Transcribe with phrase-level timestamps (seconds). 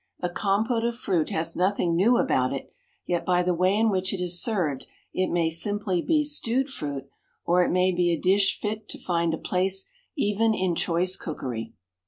[0.19, 2.71] A compote of fruit has nothing new about it,
[3.05, 7.07] yet by the way in which it is served it may simply be "stewed fruit,"
[7.45, 11.73] or it may be a dish fit to find a place even in choice cookery.